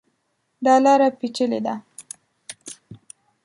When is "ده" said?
1.65-1.75